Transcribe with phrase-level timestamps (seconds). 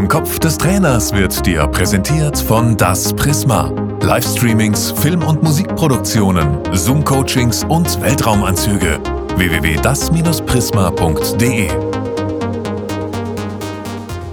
[0.00, 3.70] Im Kopf des Trainers wird dir präsentiert von Das Prisma.
[4.00, 8.98] Livestreamings, Film- und Musikproduktionen, Zoom-Coachings und Weltraumanzüge.
[9.36, 11.68] www.das-prisma.de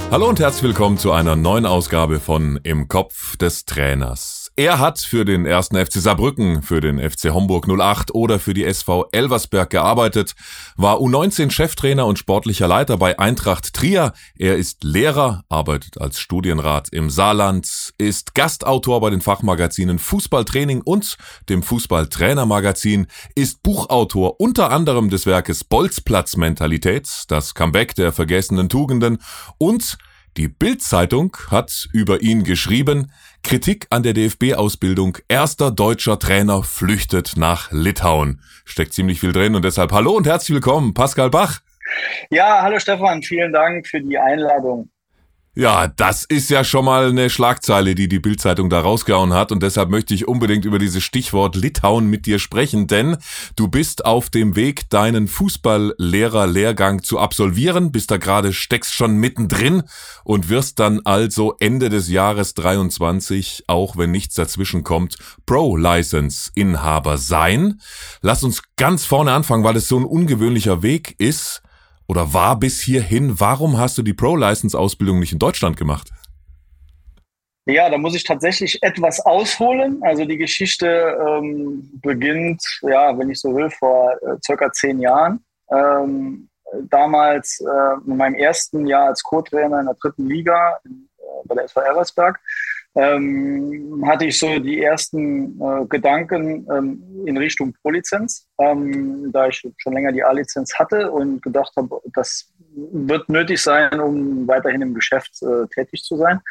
[0.10, 4.37] Hallo und herzlich willkommen zu einer neuen Ausgabe von Im Kopf des Trainers.
[4.60, 8.66] Er hat für den ersten FC Saarbrücken, für den FC Homburg 08 oder für die
[8.66, 10.34] SV Elversberg gearbeitet,
[10.76, 14.14] war U19-Cheftrainer und sportlicher Leiter bei Eintracht Trier.
[14.36, 21.18] Er ist Lehrer, arbeitet als Studienrat im Saarland, ist Gastautor bei den Fachmagazinen Fußballtraining und
[21.50, 23.06] dem Fußballtrainermagazin,
[23.36, 29.20] ist Buchautor unter anderem des Werkes Bolzplatz-Mentalität, das Comeback der vergessenen Tugenden
[29.60, 30.00] und
[30.38, 33.12] die Bild-Zeitung hat über ihn geschrieben,
[33.48, 38.42] Kritik an der DFB-Ausbildung, erster deutscher Trainer flüchtet nach Litauen.
[38.66, 41.62] Steckt ziemlich viel drin und deshalb hallo und herzlich willkommen, Pascal Bach.
[42.30, 44.90] Ja, hallo Stefan, vielen Dank für die Einladung.
[45.60, 49.52] Ja, das ist ja schon mal eine Schlagzeile, die die Bildzeitung da rausgehauen hat.
[49.52, 53.18] Und deshalb möchte ich unbedingt über dieses Stichwort Litauen mit dir sprechen, denn
[53.56, 59.82] du bist auf dem Weg, deinen Fußballlehrer-Lehrgang zu absolvieren, bist da gerade, steckst schon mittendrin
[60.24, 67.82] und wirst dann also Ende des Jahres 23, auch wenn nichts dazwischen kommt, Pro-License-Inhaber sein.
[68.22, 71.64] Lass uns ganz vorne anfangen, weil es so ein ungewöhnlicher Weg ist
[72.08, 76.12] oder war bis hierhin, warum hast du die Pro-License-Ausbildung nicht in Deutschland gemacht?
[77.66, 80.02] Ja, da muss ich tatsächlich etwas ausholen.
[80.02, 85.44] Also die Geschichte ähm, beginnt, ja, wenn ich so will, vor äh, circa zehn Jahren.
[85.70, 86.48] Ähm,
[86.90, 91.56] damals äh, in meinem ersten Jahr als Co-Trainer in der dritten Liga in, äh, bei
[91.56, 92.40] der SV Elversberg
[92.98, 99.64] ähm, hatte ich so die ersten äh, Gedanken ähm, in Richtung Pro-Lizenz, ähm, da ich
[99.78, 104.96] schon länger die A-Lizenz hatte und gedacht habe, das wird nötig sein, um weiterhin im
[104.96, 106.42] Geschäft äh, tätig zu sein.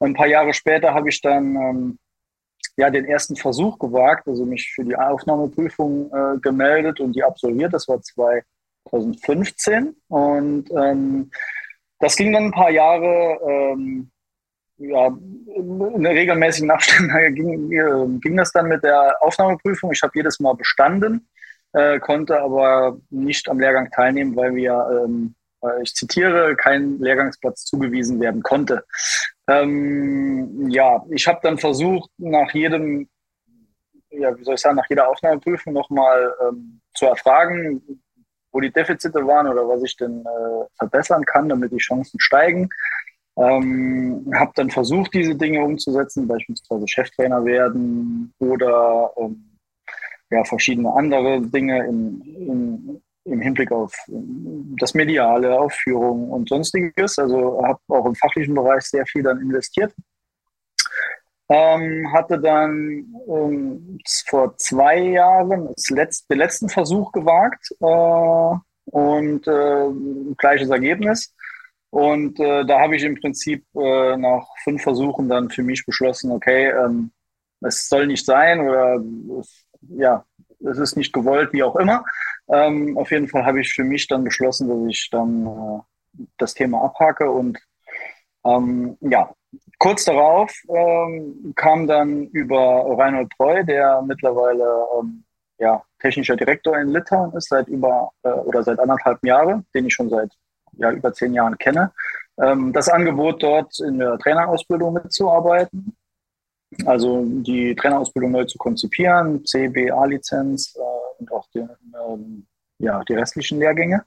[0.00, 1.98] Ein paar Jahre später habe ich dann ähm,
[2.76, 7.74] ja den ersten Versuch gewagt, also mich für die Aufnahmeprüfung äh, gemeldet und die absolviert.
[7.74, 11.30] Das war 2015 und ähm,
[11.98, 14.10] das ging dann ein paar Jahre ähm,
[14.80, 15.06] ja,
[15.56, 19.92] in regelmäßigen Abständen ging, ging das dann mit der Aufnahmeprüfung.
[19.92, 21.28] Ich habe jedes Mal bestanden,
[21.72, 25.34] äh, konnte aber nicht am Lehrgang teilnehmen, weil wir, ähm,
[25.82, 28.84] ich zitiere, kein Lehrgangsplatz zugewiesen werden konnte.
[29.46, 33.08] Ähm, ja, ich habe dann versucht, nach jedem,
[34.10, 38.00] ja, wie soll ich sagen, nach jeder Aufnahmeprüfung nochmal ähm, zu erfragen,
[38.52, 42.70] wo die Defizite waren oder was ich denn äh, verbessern kann, damit die Chancen steigen.
[43.40, 49.50] Ähm, habe dann versucht, diese Dinge umzusetzen, beispielsweise Cheftrainer werden oder ähm,
[50.30, 53.94] ja, verschiedene andere Dinge in, in, im Hinblick auf
[54.78, 57.18] das Mediale, auf Führung und sonstiges.
[57.18, 59.94] Also habe auch im fachlichen Bereich sehr viel dann investiert.
[61.48, 63.98] Ähm, hatte dann ähm,
[64.28, 71.34] vor zwei Jahren Letz-, den letzten Versuch gewagt äh, und äh, gleiches Ergebnis.
[71.90, 76.30] Und äh, da habe ich im Prinzip äh, nach fünf Versuchen dann für mich beschlossen,
[76.30, 77.10] okay, ähm,
[77.62, 79.02] es soll nicht sein oder
[79.40, 80.24] es, ja,
[80.60, 82.04] es ist nicht gewollt, wie auch immer.
[82.48, 86.54] Ähm, auf jeden Fall habe ich für mich dann beschlossen, dass ich dann äh, das
[86.54, 87.58] Thema abhake und
[88.44, 89.34] ähm, ja,
[89.78, 95.24] kurz darauf ähm, kam dann über Reinhold Treu, der mittlerweile ähm,
[95.58, 99.94] ja, technischer Direktor in Litauen ist, seit über äh, oder seit anderthalb Jahren, den ich
[99.94, 100.30] schon seit
[100.78, 101.92] ja, über zehn Jahren kenne,
[102.38, 105.96] ähm, das Angebot dort in der Trainerausbildung mitzuarbeiten.
[106.86, 112.46] Also die Trainerausbildung neu zu konzipieren, CBA-Lizenz äh, und auch die, ähm,
[112.78, 114.04] ja, die restlichen Lehrgänge.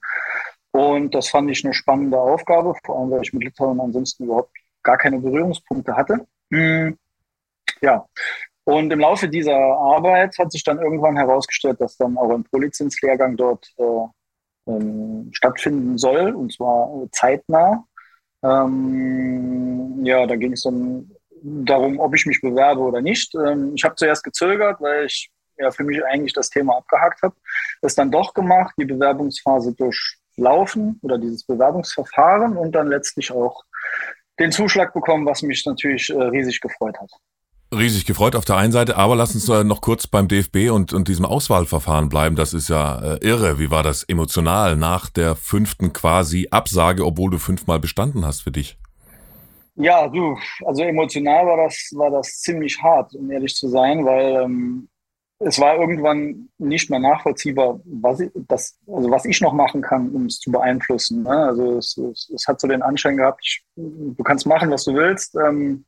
[0.72, 4.50] Und das fand ich eine spannende Aufgabe, vor allem weil ich mit Litauen ansonsten überhaupt
[4.82, 6.26] gar keine Berührungspunkte hatte.
[6.50, 6.98] Hm,
[7.80, 8.06] ja,
[8.64, 13.36] und im Laufe dieser Arbeit hat sich dann irgendwann herausgestellt, dass dann auch ein Pro-Lizenz-Lehrgang
[13.36, 14.06] dort äh,
[14.66, 17.84] ähm, stattfinden soll, und zwar äh, zeitnah.
[18.42, 21.10] Ähm, ja, da ging es dann
[21.42, 23.34] darum, ob ich mich bewerbe oder nicht.
[23.34, 27.34] Ähm, ich habe zuerst gezögert, weil ich ja für mich eigentlich das Thema abgehakt habe.
[27.80, 33.62] Das dann doch gemacht, die Bewerbungsphase durchlaufen oder dieses Bewerbungsverfahren und dann letztlich auch
[34.38, 37.10] den Zuschlag bekommen, was mich natürlich äh, riesig gefreut hat
[37.78, 41.08] riesig gefreut auf der einen Seite, aber lass uns noch kurz beim DFB und, und
[41.08, 42.36] diesem Auswahlverfahren bleiben.
[42.36, 43.58] Das ist ja äh, irre.
[43.58, 48.52] Wie war das emotional nach der fünften quasi Absage, obwohl du fünfmal bestanden hast für
[48.52, 48.78] dich?
[49.76, 54.44] Ja, du, also emotional war das, war das ziemlich hart, um ehrlich zu sein, weil
[54.44, 54.88] ähm,
[55.40, 60.10] es war irgendwann nicht mehr nachvollziehbar, was ich, das, also was ich noch machen kann,
[60.10, 61.24] um es zu beeinflussen.
[61.24, 61.30] Ne?
[61.30, 64.94] Also es, es, es, hat so den Anschein gehabt, ich, du kannst machen, was du
[64.94, 65.84] willst, ähm,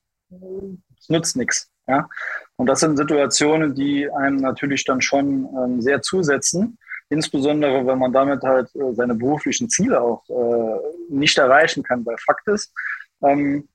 [0.99, 1.71] es nützt nichts.
[1.87, 2.09] Ja?
[2.57, 6.79] Und das sind Situationen, die einem natürlich dann schon ähm, sehr zusetzen,
[7.09, 12.05] insbesondere wenn man damit halt äh, seine beruflichen Ziele auch äh, nicht erreichen kann.
[12.05, 12.73] Weil Fakt ist,
[13.23, 13.69] ähm,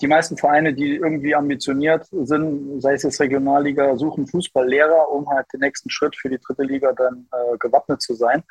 [0.00, 5.46] die meisten Vereine, die irgendwie ambitioniert sind, sei es jetzt Regionalliga, suchen Fußballlehrer, um halt
[5.52, 8.44] den nächsten Schritt für die dritte Liga dann äh, gewappnet zu sein.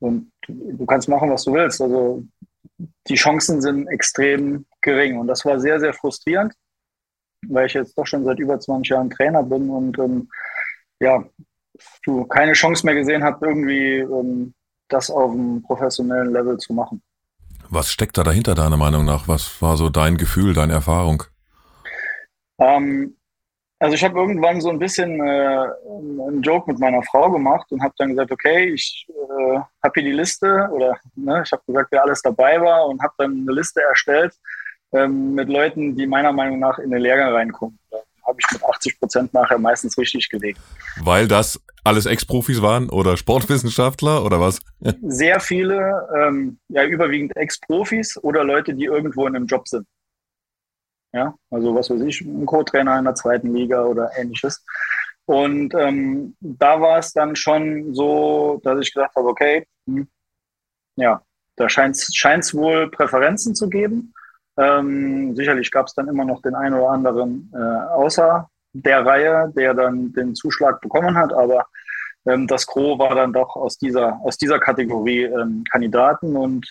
[0.00, 1.80] Und du kannst machen, was du willst.
[1.80, 2.24] Also
[3.08, 5.18] die Chancen sind extrem gering.
[5.18, 6.54] Und das war sehr, sehr frustrierend,
[7.48, 10.28] weil ich jetzt doch schon seit über 20 Jahren Trainer bin und ähm,
[11.00, 11.24] ja,
[12.04, 14.54] du keine Chance mehr gesehen hast, irgendwie ähm,
[14.88, 17.02] das auf einem professionellen Level zu machen.
[17.70, 19.28] Was steckt da dahinter, deiner Meinung nach?
[19.28, 21.22] Was war so dein Gefühl, deine Erfahrung?
[22.58, 23.14] Ähm,
[23.78, 25.68] also ich habe irgendwann so ein bisschen äh,
[26.26, 30.04] einen Joke mit meiner Frau gemacht und habe dann gesagt, okay, ich äh, habe hier
[30.04, 33.52] die Liste oder ne, ich habe gesagt, wer alles dabei war und habe dann eine
[33.52, 34.34] Liste erstellt
[34.92, 37.78] ähm, mit Leuten, die meiner Meinung nach in den Lehrgang reinkommen.
[37.90, 40.60] Da habe ich mit 80 Prozent nachher meistens richtig gelegt.
[41.00, 44.60] Weil das alles Ex-Profis waren oder Sportwissenschaftler oder was?
[45.02, 49.86] Sehr viele, ähm, ja überwiegend Ex-Profis oder Leute, die irgendwo in einem Job sind.
[51.12, 54.62] Ja, also was weiß ich, ein Co-Trainer in der zweiten Liga oder ähnliches.
[55.24, 60.06] Und ähm, da war es dann schon so, dass ich gedacht habe, okay, hm,
[60.96, 61.22] ja,
[61.56, 64.14] da scheint es wohl Präferenzen zu geben.
[64.58, 69.52] Ähm, sicherlich gab es dann immer noch den einen oder anderen äh, außer der Reihe,
[69.56, 71.66] der dann den Zuschlag bekommen hat, aber
[72.26, 76.68] ähm, das Gros war dann doch aus dieser, aus dieser Kategorie ähm, Kandidaten und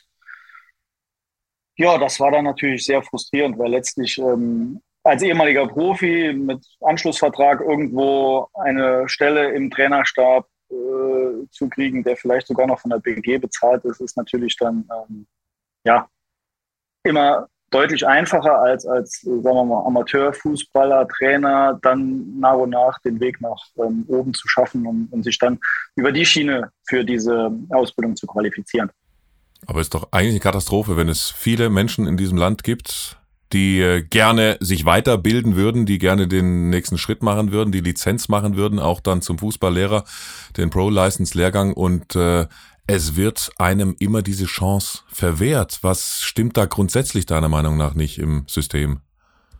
[1.77, 7.61] ja, das war dann natürlich sehr frustrierend, weil letztlich ähm, als ehemaliger Profi mit Anschlussvertrag
[7.61, 13.37] irgendwo eine Stelle im Trainerstab äh, zu kriegen, der vielleicht sogar noch von der BG
[13.37, 15.27] bezahlt ist, ist natürlich dann ähm,
[15.85, 16.09] ja
[17.03, 23.19] immer deutlich einfacher als als sagen wir mal Amateurfußballer, Trainer, dann nach und nach den
[23.19, 25.59] Weg nach ähm, oben zu schaffen und, und sich dann
[25.95, 28.89] über die Schiene für diese Ausbildung zu qualifizieren.
[29.65, 33.17] Aber ist doch eigentlich eine Katastrophe, wenn es viele Menschen in diesem Land gibt,
[33.53, 38.27] die äh, gerne sich weiterbilden würden, die gerne den nächsten Schritt machen würden, die Lizenz
[38.27, 40.03] machen würden, auch dann zum Fußballlehrer,
[40.57, 42.45] den Pro-License-Lehrgang und äh,
[42.87, 45.79] es wird einem immer diese Chance verwehrt.
[45.81, 49.01] Was stimmt da grundsätzlich deiner Meinung nach nicht im System?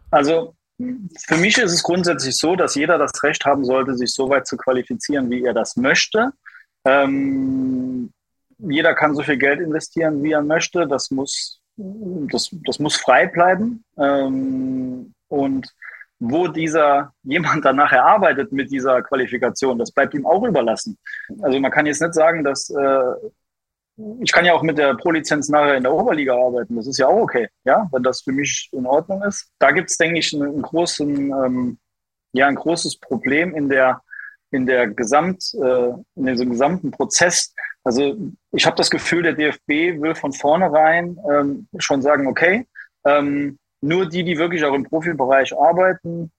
[0.09, 4.29] Also für mich ist es grundsätzlich so, dass jeder das Recht haben sollte, sich so
[4.29, 6.31] weit zu qualifizieren, wie er das möchte.
[6.85, 8.12] Ähm,
[8.59, 10.88] jeder kann so viel Geld investieren, wie er möchte.
[10.88, 13.83] Das muss, das, das muss frei bleiben.
[13.97, 15.74] Ähm, und
[16.19, 20.98] wo dieser jemand dann nachher arbeitet mit dieser Qualifikation, das bleibt ihm auch überlassen.
[21.42, 23.14] Also man kann jetzt nicht sagen, dass äh,
[24.22, 26.75] ich kann ja auch mit der Pro-Lizenz nachher in der Oberliga arbeiten.
[26.75, 29.52] Das ist ja auch okay, ja, wenn das für mich in Ordnung ist.
[29.60, 31.80] Da gibt es, denke ich, einen, großen, ähm,
[32.34, 34.02] ja, ein großes Problem in der
[34.52, 37.54] in der Gesamt, äh, in diesem gesamten Prozess.
[37.84, 38.16] Also
[38.52, 42.68] ich habe das Gefühl, der DFB will von vornherein ähm, schon sagen, okay,
[43.06, 46.31] ähm, nur die, die wirklich auch im Profibereich arbeiten,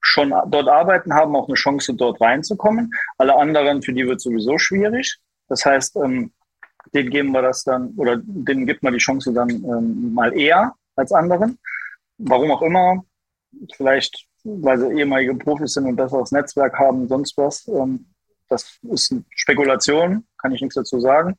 [0.00, 2.92] schon dort arbeiten, haben auch eine Chance, dort reinzukommen.
[3.18, 5.18] Alle anderen, für die wird sowieso schwierig.
[5.48, 6.32] Das heißt, ähm,
[6.94, 10.74] denen geben wir das dann, oder denen gibt man die Chance dann ähm, mal eher
[10.94, 11.58] als anderen.
[12.18, 13.04] Warum auch immer.
[13.74, 17.66] Vielleicht weil sie ehemalige Profis sind und besseres Netzwerk haben, sonst was.
[17.68, 18.06] Ähm,
[18.48, 21.36] das ist eine Spekulation, kann ich nichts dazu sagen.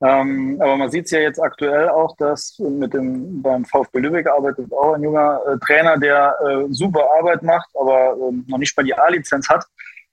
[0.00, 4.28] Ähm, aber man sieht es ja jetzt aktuell auch, dass mit dem beim VfB Lübeck
[4.28, 8.76] arbeitet auch ein junger äh, Trainer, der äh, super Arbeit macht, aber ähm, noch nicht
[8.76, 9.64] mal die A-Lizenz hat.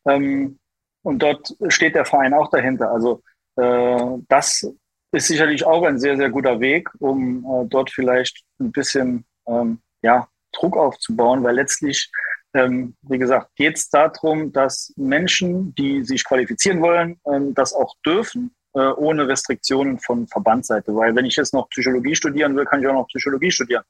[0.08, 0.58] Ähm,
[1.04, 2.90] und dort steht der Verein auch dahinter.
[2.90, 3.22] Also
[3.58, 4.68] äh, das
[5.12, 9.80] ist sicherlich auch ein sehr, sehr guter Weg, um äh, dort vielleicht ein bisschen ähm,
[10.02, 12.10] ja, Druck aufzubauen, weil letztlich,
[12.56, 17.94] ähm, wie gesagt, geht es darum, dass Menschen, die sich qualifizieren wollen, ähm, das auch
[18.04, 20.94] dürfen, äh, ohne Restriktionen von Verbandsseite.
[20.96, 23.84] Weil wenn ich jetzt noch Psychologie studieren will, kann ich auch noch Psychologie studieren.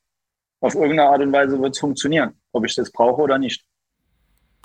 [0.61, 3.65] Auf irgendeine Art und Weise wird es funktionieren, ob ich das brauche oder nicht.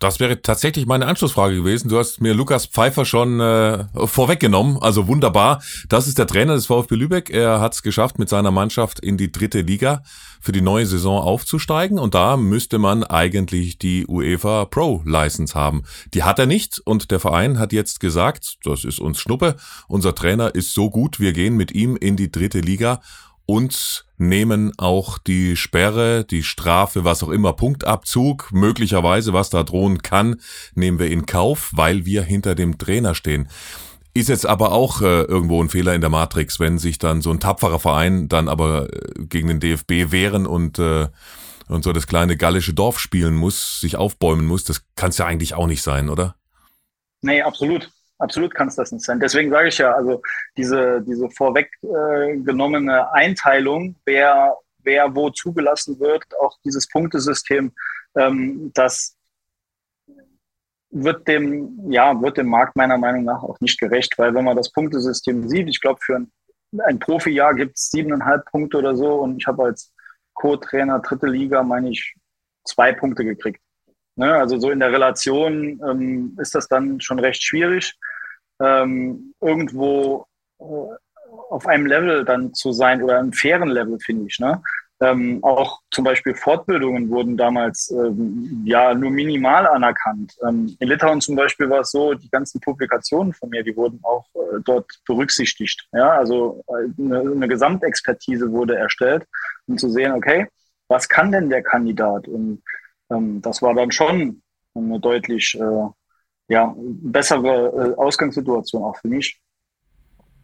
[0.00, 1.90] Das wäre tatsächlich meine Anschlussfrage gewesen.
[1.90, 4.78] Du hast mir Lukas Pfeiffer schon äh, vorweggenommen.
[4.80, 5.62] Also wunderbar.
[5.90, 7.28] Das ist der Trainer des VfB Lübeck.
[7.28, 10.02] Er hat es geschafft, mit seiner Mannschaft in die dritte Liga
[10.40, 11.98] für die neue Saison aufzusteigen.
[11.98, 15.82] Und da müsste man eigentlich die UEFA Pro License haben.
[16.14, 16.80] Die hat er nicht.
[16.82, 19.56] Und der Verein hat jetzt gesagt, das ist uns Schnuppe.
[19.86, 23.02] Unser Trainer ist so gut, wir gehen mit ihm in die dritte Liga
[23.50, 30.02] und nehmen auch die Sperre, die Strafe, was auch immer, Punktabzug, möglicherweise, was da drohen
[30.02, 30.40] kann,
[30.76, 33.48] nehmen wir in Kauf, weil wir hinter dem Trainer stehen.
[34.14, 37.32] Ist jetzt aber auch äh, irgendwo ein Fehler in der Matrix, wenn sich dann so
[37.32, 41.08] ein tapferer Verein dann aber äh, gegen den DFB wehren und, äh,
[41.66, 44.62] und so das kleine gallische Dorf spielen muss, sich aufbäumen muss.
[44.62, 46.36] Das kann es ja eigentlich auch nicht sein, oder?
[47.20, 47.90] Nee, absolut.
[48.20, 49.18] Absolut kann es das nicht sein.
[49.18, 50.20] Deswegen sage ich ja, also
[50.56, 57.72] diese, diese vorweggenommene äh, Einteilung, wer, wer wo zugelassen wird, auch dieses Punktesystem,
[58.16, 59.16] ähm, das
[60.90, 64.56] wird dem, ja, wird dem Markt meiner Meinung nach auch nicht gerecht, weil wenn man
[64.56, 66.32] das Punktesystem sieht, ich glaube, für ein,
[66.80, 69.94] ein Profijahr gibt es siebeneinhalb Punkte oder so und ich habe als
[70.34, 72.14] Co-Trainer dritte Liga, meine ich,
[72.64, 73.62] zwei Punkte gekriegt.
[74.16, 74.34] Ne?
[74.34, 77.96] Also so in der Relation ähm, ist das dann schon recht schwierig,
[78.60, 80.26] ähm, irgendwo
[80.60, 80.64] äh,
[81.50, 84.38] auf einem Level dann zu sein oder einem fairen Level, finde ich.
[84.38, 84.62] Ne?
[85.02, 90.36] Ähm, auch zum Beispiel Fortbildungen wurden damals ähm, ja nur minimal anerkannt.
[90.46, 93.98] Ähm, in Litauen zum Beispiel war es so, die ganzen Publikationen von mir, die wurden
[94.02, 95.88] auch äh, dort berücksichtigt.
[95.92, 99.24] Ja, also äh, eine, eine, Gesamtexpertise wurde erstellt,
[99.66, 100.48] um zu sehen, okay,
[100.88, 102.28] was kann denn der Kandidat?
[102.28, 102.62] Und
[103.10, 104.42] ähm, das war dann schon
[104.74, 105.88] eine deutlich äh,
[106.50, 109.40] ja, bessere äh, Ausgangssituation auch für mich.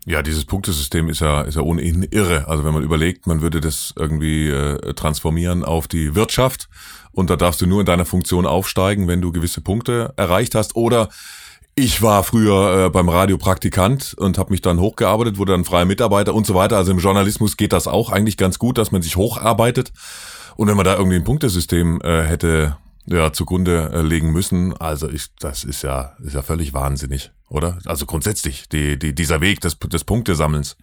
[0.07, 2.47] Ja, dieses Punktesystem ist ja, ist ja ohnehin irre.
[2.47, 6.69] Also wenn man überlegt, man würde das irgendwie äh, transformieren auf die Wirtschaft
[7.11, 10.77] und da darfst du nur in deiner Funktion aufsteigen, wenn du gewisse Punkte erreicht hast.
[10.77, 11.09] Oder
[11.75, 15.87] ich war früher äh, beim Radio Praktikant und habe mich dann hochgearbeitet, wurde dann freier
[15.87, 16.77] Mitarbeiter und so weiter.
[16.77, 19.93] Also im Journalismus geht das auch eigentlich ganz gut, dass man sich hocharbeitet.
[20.55, 24.77] Und wenn man da irgendwie ein Punktesystem äh, hätte ja, zugrunde äh, legen müssen.
[24.77, 27.79] Also ich, das ist ja, ist ja völlig wahnsinnig, oder?
[27.87, 30.77] Also grundsätzlich, die, die, dieser Weg des, des Punktesammelns.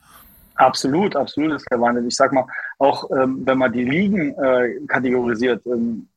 [0.56, 2.08] Absolut, absolut ist der Wahnsinn.
[2.08, 2.46] Ich sag mal,
[2.80, 6.08] auch ähm, wenn man die Ligen äh, kategorisiert, ähm,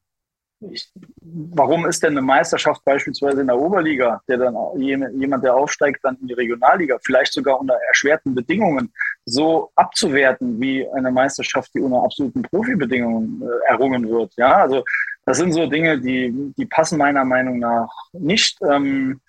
[0.60, 6.00] ich, warum ist denn eine Meisterschaft beispielsweise in der Oberliga, der dann jemand, der aufsteigt,
[6.02, 8.92] dann in die Regionalliga, vielleicht sogar unter erschwerten Bedingungen,
[9.26, 14.32] so abzuwerten wie eine Meisterschaft, die unter absoluten Profibedingungen äh, errungen wird?
[14.36, 14.82] Ja, also
[15.26, 18.58] das sind so Dinge, die, die passen meiner Meinung nach nicht.
[18.62, 19.20] Ähm,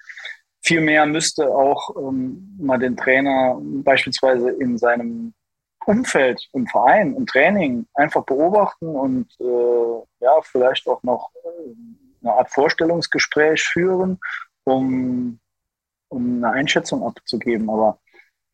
[0.68, 5.34] Vielmehr müsste auch ähm, mal den Trainer beispielsweise in seinem
[5.86, 11.74] Umfeld, im Verein, im Training einfach beobachten und äh, ja, vielleicht auch noch äh,
[12.22, 14.20] eine Art Vorstellungsgespräch führen,
[14.66, 15.40] um,
[16.10, 17.70] um eine Einschätzung abzugeben.
[17.70, 18.00] Aber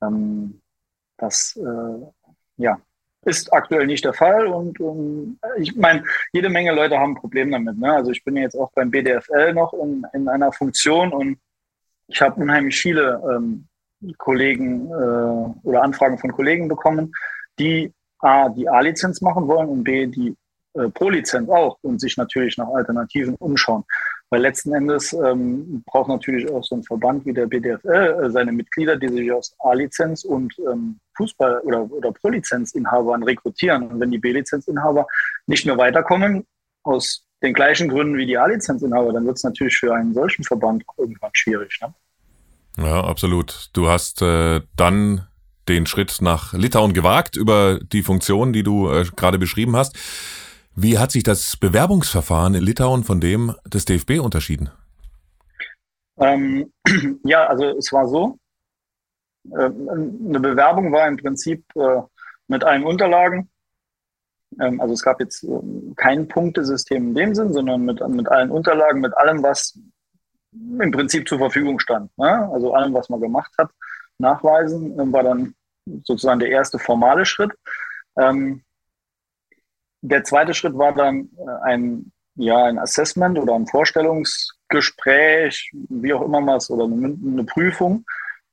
[0.04, 0.62] ähm,
[1.18, 2.06] das, äh,
[2.58, 2.80] ja,
[3.26, 6.04] ist aktuell nicht der Fall und um, ich meine,
[6.34, 7.78] jede Menge Leute haben ein Problem damit.
[7.78, 7.94] Ne?
[7.94, 11.38] Also ich bin jetzt auch beim BDFL noch in, in einer Funktion und
[12.08, 13.68] ich habe unheimlich viele ähm,
[14.18, 17.14] Kollegen äh, oder Anfragen von Kollegen bekommen,
[17.60, 20.36] die A, die A-Lizenz machen wollen und B, die
[20.74, 23.84] äh, Pro-Lizenz auch und sich natürlich nach Alternativen umschauen.
[24.34, 28.52] Weil letzten Endes ähm, braucht natürlich auch so ein Verband wie der BDFL äh, seine
[28.52, 33.84] Mitglieder, die sich aus A-Lizenz und ähm, Fußball- oder, oder Pro-Lizenzinhabern rekrutieren.
[33.90, 35.06] Und wenn die B-Lizenzinhaber
[35.46, 36.48] nicht mehr weiterkommen,
[36.82, 40.84] aus den gleichen Gründen wie die A-Lizenzinhaber, dann wird es natürlich für einen solchen Verband
[40.98, 41.80] irgendwann schwierig.
[41.84, 41.94] Ne?
[42.84, 43.70] Ja, absolut.
[43.74, 45.28] Du hast äh, dann
[45.70, 49.96] den Schritt nach Litauen gewagt über die Funktion, die du äh, gerade beschrieben hast.
[50.76, 54.70] Wie hat sich das Bewerbungsverfahren in Litauen von dem des DFB unterschieden?
[56.18, 56.72] Ähm,
[57.24, 58.40] ja, also es war so,
[59.52, 62.02] äh, eine Bewerbung war im Prinzip äh,
[62.48, 63.50] mit allen Unterlagen.
[64.60, 65.60] Ähm, also es gab jetzt äh,
[65.96, 69.78] kein Punktesystem in dem Sinn, sondern mit, mit allen Unterlagen, mit allem, was
[70.52, 72.16] im Prinzip zur Verfügung stand.
[72.18, 72.50] Ne?
[72.52, 73.70] Also allem, was man gemacht hat,
[74.18, 75.54] nachweisen, äh, war dann
[76.04, 77.52] sozusagen der erste formale Schritt.
[78.18, 78.64] Ähm,
[80.04, 86.24] der zweite Schritt war dann äh, ein, ja, ein Assessment oder ein Vorstellungsgespräch, wie auch
[86.24, 88.06] immer man es, oder eine, Prüfung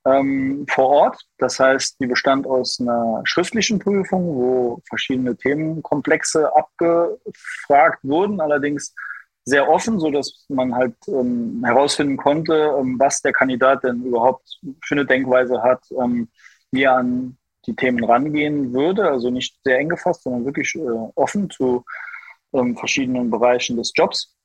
[0.05, 1.21] ähm, vor Ort.
[1.37, 8.95] Das heißt, die bestand aus einer schriftlichen Prüfung, wo verschiedene Themenkomplexe abgefragt wurden, allerdings
[9.43, 14.59] sehr offen, so dass man halt ähm, herausfinden konnte, ähm, was der Kandidat denn überhaupt
[14.83, 16.29] für eine Denkweise hat, ähm,
[16.71, 20.79] wie er an die Themen rangehen würde, also nicht sehr eng gefasst, sondern wirklich äh,
[21.15, 21.85] offen zu
[22.53, 24.35] ähm, verschiedenen Bereichen des Jobs.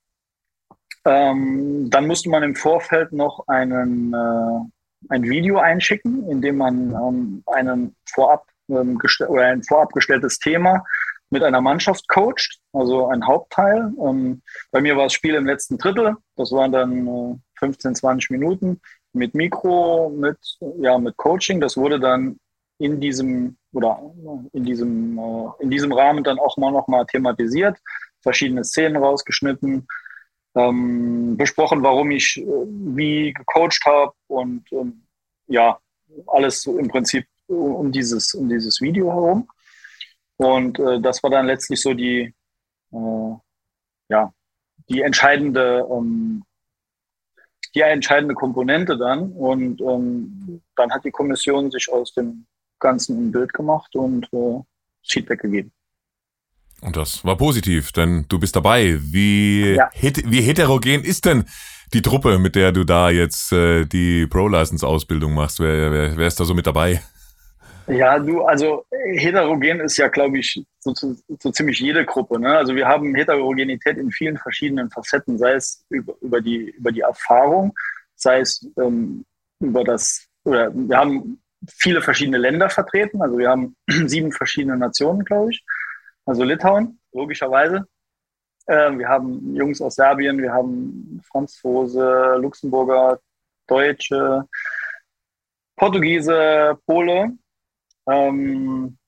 [1.04, 4.60] Ähm, dann musste man im Vorfeld noch einen, äh,
[5.08, 10.84] ein Video einschicken, in dem man ähm, einen vorab ähm, oder ein vorab gestelltes Thema
[11.30, 13.92] mit einer Mannschaft coacht, also ein Hauptteil.
[14.00, 18.30] Ähm, bei mir war das Spiel im letzten Drittel, das waren dann äh, 15, 20
[18.30, 18.80] Minuten
[19.12, 20.38] mit Mikro, mit,
[20.78, 21.60] ja, mit Coaching.
[21.60, 22.38] Das wurde dann
[22.78, 24.00] in diesem oder
[24.52, 27.78] in diesem, äh, in diesem Rahmen dann auch mal noch mal thematisiert,
[28.20, 29.86] verschiedene Szenen rausgeschnitten,
[30.54, 35.02] ähm, besprochen, warum ich äh, wie gecoacht habe und ähm,
[35.46, 35.78] ja,
[36.26, 39.48] alles so im Prinzip um dieses, um dieses Video herum.
[40.36, 42.34] Und äh, das war dann letztlich so die,
[42.92, 43.34] äh,
[44.08, 44.32] ja,
[44.88, 46.44] die entscheidende, ähm,
[47.74, 49.32] die entscheidende Komponente dann.
[49.32, 52.46] Und ähm, dann hat die Kommission sich aus dem
[52.78, 54.60] Ganzen ein Bild gemacht und äh,
[55.02, 55.72] Feedback gegeben.
[56.82, 58.98] Und das war positiv, denn du bist dabei.
[59.00, 59.88] Wie, ja.
[59.92, 61.44] het wie heterogen ist denn
[61.94, 65.58] die Truppe, mit der du da jetzt äh, die Pro-License-Ausbildung machst?
[65.58, 67.00] Wer, wer, wer ist da so mit dabei?
[67.86, 72.38] Ja, du, also heterogen ist ja, glaube ich, so, so, so, ziemlich jede Gruppe.
[72.40, 72.56] Ne?
[72.56, 77.00] Also wir haben Heterogenität in vielen verschiedenen Facetten, sei es über, über, die, über die
[77.00, 77.72] Erfahrung,
[78.16, 79.24] sei es ähm,
[79.60, 83.22] über das, oder wir haben viele verschiedene Länder vertreten.
[83.22, 85.64] Also wir haben sieben verschiedene Nationen, glaube ich.
[86.24, 87.86] Also Litauen, logischerweise.
[88.66, 93.20] Äh, wir haben Jungs aus Serbien, wir haben Franzose, Luxemburger,
[93.66, 94.44] Deutsche,
[95.76, 97.36] Portugiese, Pole.
[98.08, 98.98] Ähm,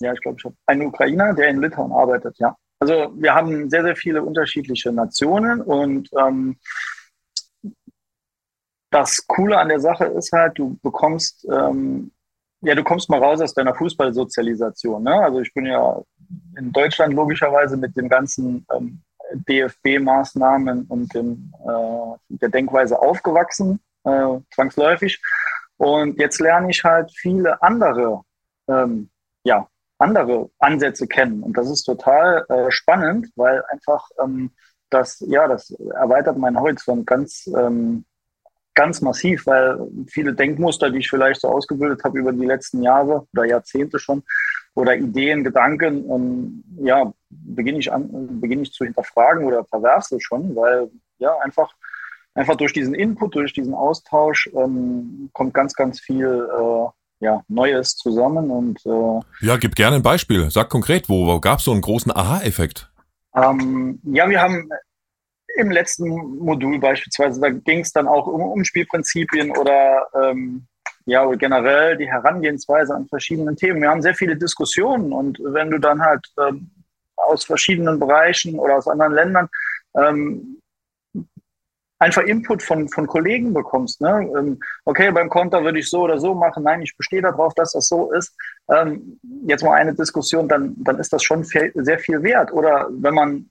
[0.00, 2.56] ja, ich glaube, ich habe einen Ukrainer, der in Litauen arbeitet, ja.
[2.80, 6.58] Also wir haben sehr, sehr viele unterschiedliche Nationen und ähm,
[8.94, 12.12] das Coole an der Sache ist halt, du bekommst ähm,
[12.64, 15.02] ja, du kommst mal raus aus deiner Fußballsozialisation.
[15.02, 15.14] Ne?
[15.14, 16.00] Also ich bin ja
[16.56, 19.02] in Deutschland logischerweise mit den ganzen ähm,
[19.34, 25.20] DFB-Maßnahmen und dem, äh, der Denkweise aufgewachsen, äh, zwangsläufig.
[25.76, 28.22] Und jetzt lerne ich halt viele andere,
[28.68, 29.10] ähm,
[29.44, 31.42] ja, andere Ansätze kennen.
[31.42, 34.52] Und das ist total äh, spannend, weil einfach ähm,
[34.88, 38.04] das, ja, das erweitert meinen Horizont ganz, ähm,
[38.74, 39.78] ganz massiv, weil
[40.08, 44.22] viele Denkmuster, die ich vielleicht so ausgebildet habe über die letzten Jahre oder Jahrzehnte schon,
[44.74, 50.56] oder Ideen, Gedanken, ähm, ja, beginne ich an, beginne ich zu hinterfragen oder verwerfe schon,
[50.56, 51.72] weil ja einfach
[52.34, 57.96] einfach durch diesen Input, durch diesen Austausch ähm, kommt ganz, ganz viel äh, ja, Neues
[57.96, 60.50] zusammen und äh, ja, gib gerne ein Beispiel.
[60.50, 62.90] Sag konkret, wo, wo gab es so einen großen Aha-Effekt?
[63.34, 64.68] Ähm, ja, wir haben
[65.56, 70.66] im letzten Modul beispielsweise, da ging es dann auch um, um Spielprinzipien oder ähm,
[71.06, 73.82] ja, generell die Herangehensweise an verschiedenen Themen.
[73.82, 76.70] Wir haben sehr viele Diskussionen und wenn du dann halt ähm,
[77.16, 79.48] aus verschiedenen Bereichen oder aus anderen Ländern
[79.96, 80.60] ähm,
[81.98, 84.00] einfach Input von, von Kollegen bekommst.
[84.00, 84.30] Ne?
[84.36, 86.64] Ähm, okay, beim Konter würde ich so oder so machen.
[86.64, 88.34] Nein, ich bestehe darauf, dass das so ist.
[88.68, 92.52] Ähm, jetzt mal eine Diskussion, dann, dann ist das schon sehr viel wert.
[92.52, 93.50] Oder wenn man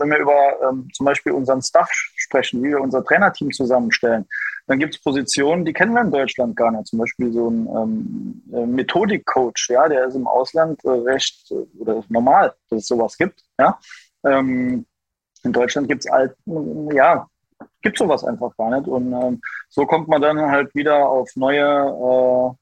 [0.00, 4.26] wenn wir über ähm, zum Beispiel unseren Staff sprechen, wie wir unser Trainerteam zusammenstellen,
[4.66, 6.86] dann gibt es Positionen, die kennen wir in Deutschland gar nicht.
[6.86, 11.66] Zum Beispiel so ein ähm, äh, Methodik-Coach, ja, der ist im Ausland äh, recht äh,
[11.78, 13.42] oder normal, dass es sowas gibt.
[13.58, 13.78] Ja.
[14.24, 14.86] Ähm,
[15.42, 16.36] in Deutschland gibt es halt,
[16.92, 17.26] ja,
[17.82, 18.88] gibt sowas einfach gar nicht.
[18.88, 22.56] Und ähm, so kommt man dann halt wieder auf neue,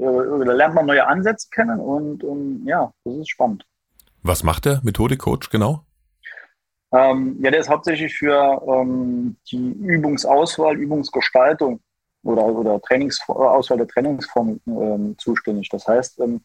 [0.00, 3.64] äh, oder lernt man neue Ansätze kennen und, und ja, das ist spannend.
[4.22, 5.84] Was macht der Methodik-Coach genau?
[6.94, 11.80] Ähm, ja, der ist hauptsächlich für ähm, die Übungsauswahl, Übungsgestaltung
[12.22, 15.68] oder, oder Trainings, Auswahl der Trainingsformen ähm, zuständig.
[15.70, 16.42] Das heißt, ähm,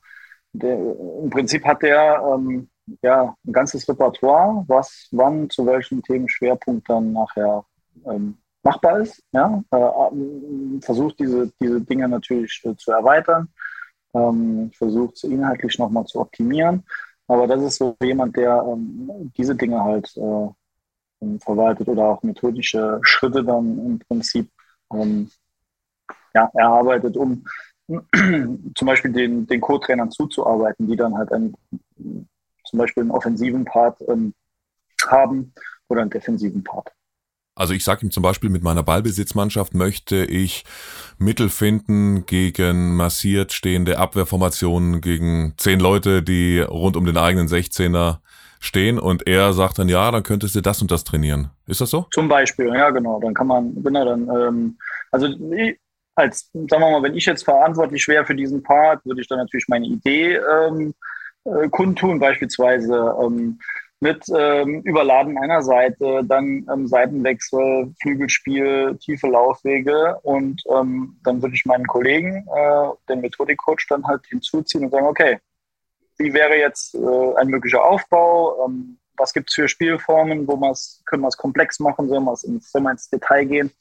[0.54, 2.68] der, im Prinzip hat der ähm,
[3.04, 7.64] ja, ein ganzes Repertoire, was wann zu welchem Themenschwerpunkt dann nachher
[8.08, 9.22] ähm, machbar ist.
[9.32, 9.64] Ja?
[9.70, 13.50] Äh, versucht diese, diese Dinge natürlich äh, zu erweitern,
[14.12, 16.84] versucht sie inhaltlich nochmal zu optimieren
[17.30, 20.48] aber das ist so jemand, der ähm, diese Dinge halt äh,
[21.22, 24.52] ähm, verwaltet oder auch methodische Schritte dann im Prinzip
[24.92, 25.30] ähm,
[26.34, 27.46] ja, erarbeitet, um
[28.76, 31.54] zum Beispiel den, den Co-Trainern zuzuarbeiten, die dann halt einen,
[32.66, 34.34] zum Beispiel einen offensiven Part ähm,
[35.08, 35.54] haben
[35.88, 36.92] oder einen defensiven Part.
[37.60, 40.64] Also ich sage ihm zum Beispiel, mit meiner Ballbesitzmannschaft möchte ich
[41.18, 48.20] Mittel finden gegen massiert stehende Abwehrformationen, gegen zehn Leute, die rund um den eigenen 16er
[48.62, 51.50] stehen und er sagt dann, ja, dann könntest du das und das trainieren.
[51.68, 52.08] Ist das so?
[52.12, 53.20] Zum Beispiel, ja genau.
[53.20, 54.78] Dann kann man, genau, dann, ähm,
[55.12, 55.28] also
[56.16, 59.40] als, sagen wir mal, wenn ich jetzt verantwortlich wäre für diesen Part, würde ich dann
[59.40, 60.94] natürlich meine Idee ähm,
[61.44, 63.60] äh, kundtun, beispielsweise ähm,
[64.02, 71.56] mit ähm, Überladen einer Seite, dann ähm, Seitenwechsel, Flügelspiel, tiefe Laufwege und ähm, dann würde
[71.56, 75.40] ich meinen Kollegen, äh, den Methodikcoach, dann halt hinzuziehen und sagen, okay,
[76.18, 78.66] wie wäre jetzt äh, ein möglicher Aufbau?
[78.66, 82.22] Ähm, was gibt es für Spielformen, wo man es, können wir es komplex machen, soll
[82.22, 83.72] man ins, soll ins Detail gehen?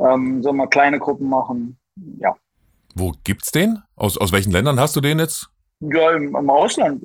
[0.00, 1.78] Ähm, soll man kleine Gruppen machen?
[2.18, 2.34] Ja.
[2.94, 3.82] Wo gibt's den?
[3.94, 5.48] Aus, aus welchen Ländern hast du den jetzt?
[5.80, 7.02] Ja, im, im Ausland.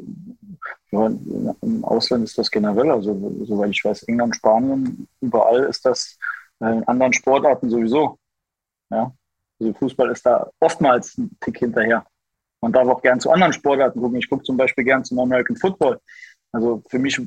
[0.92, 6.18] Ja, Im Ausland ist das generell, also soweit ich weiß, England, Spanien, überall ist das
[6.62, 8.18] äh, in anderen Sportarten sowieso.
[8.90, 9.12] Ja,
[9.60, 12.06] also Fußball ist da oftmals ein Tick hinterher.
[12.62, 14.18] Man darf auch gern zu anderen Sportarten gucken.
[14.18, 16.00] Ich gucke zum Beispiel gern zum American Football.
[16.52, 17.22] Also für mich,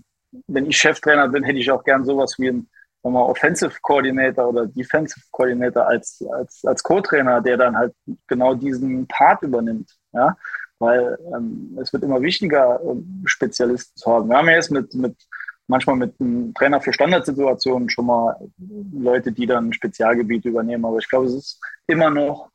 [0.47, 2.69] wenn ich Cheftrainer bin, hätte ich auch gern sowas wie ein
[3.03, 7.95] Offensive Coordinator oder Defensive Coordinator als, als, als Co-Trainer, der dann halt
[8.27, 9.91] genau diesen Part übernimmt.
[10.13, 10.37] Ja,
[10.81, 14.29] weil ähm, es wird immer wichtiger, ähm, Spezialisten zu haben.
[14.29, 15.17] Wir haben ja jetzt mit, mit
[15.69, 18.37] manchmal mit einem Trainer für Standardsituationen schon mal
[18.93, 20.85] Leute, die dann Spezialgebiete übernehmen.
[20.85, 22.51] Aber ich glaube, es ist immer noch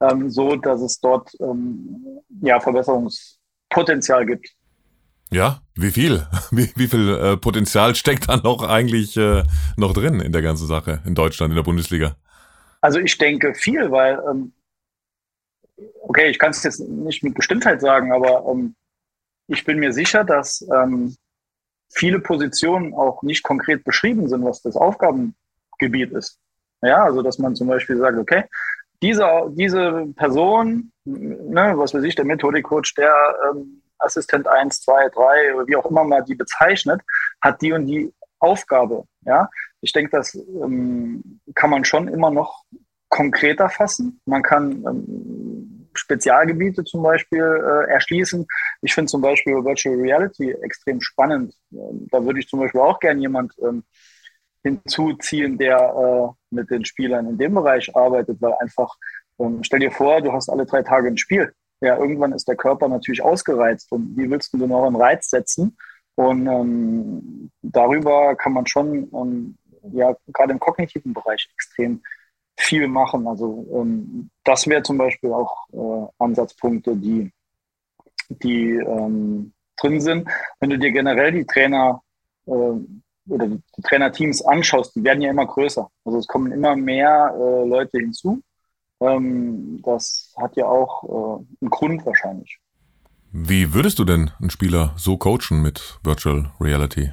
[0.00, 4.48] ähm, so, dass es dort ähm, ja Verbesserungspotenzial gibt.
[5.32, 6.26] Ja, wie viel?
[6.50, 9.44] Wie, wie viel äh, Potenzial steckt da noch eigentlich äh,
[9.76, 12.16] noch drin in der ganzen Sache in Deutschland, in der Bundesliga?
[12.80, 14.52] Also ich denke viel, weil, ähm,
[16.02, 18.74] okay, ich kann es jetzt nicht mit Bestimmtheit sagen, aber ähm,
[19.46, 21.16] ich bin mir sicher, dass ähm,
[21.92, 26.38] viele Positionen auch nicht konkret beschrieben sind, was das Aufgabengebiet ist.
[26.82, 28.44] Ja, also dass man zum Beispiel sagt, okay,
[29.02, 33.14] diese, diese Person, ne, was weiß ich, der Methodikcoach, der
[33.50, 37.02] ähm, Assistent 1, 2, 3, wie auch immer man die bezeichnet,
[37.40, 39.04] hat die und die Aufgabe.
[39.22, 42.62] Ja, ich denke, das ähm, kann man schon immer noch
[43.10, 44.20] konkreter fassen.
[44.24, 48.46] Man kann ähm, Spezialgebiete zum Beispiel äh, erschließen.
[48.80, 51.54] Ich finde zum Beispiel Virtual Reality extrem spannend.
[51.72, 53.84] Ähm, da würde ich zum Beispiel auch gerne jemand ähm,
[54.62, 58.96] hinzuziehen, der äh, mit den Spielern in dem Bereich arbeitet, weil einfach,
[59.38, 62.56] ähm, stell dir vor, du hast alle drei Tage ein Spiel ja, irgendwann ist der
[62.56, 65.76] Körper natürlich ausgereizt und wie willst du noch einen Reiz setzen?
[66.14, 69.56] Und ähm, darüber kann man schon, ähm,
[69.92, 72.02] ja, gerade im kognitiven Bereich extrem
[72.60, 73.26] viel machen.
[73.26, 77.32] Also ähm, das wäre zum Beispiel auch äh, Ansatzpunkte, die,
[78.28, 80.28] die ähm, drin sind.
[80.60, 82.02] Wenn du dir generell die Trainer
[82.46, 85.88] äh, oder die, Trainerteams anschaust, die werden ja immer größer.
[86.04, 88.42] Also es kommen immer mehr äh, Leute hinzu.
[89.00, 92.58] Ähm, das hat ja auch äh, einen Grund wahrscheinlich.
[93.32, 97.12] Wie würdest du denn einen Spieler so coachen mit Virtual Reality?